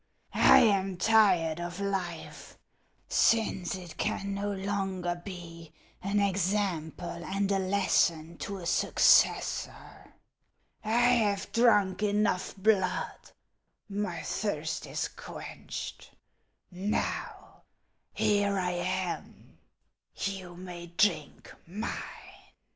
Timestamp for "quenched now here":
15.07-18.57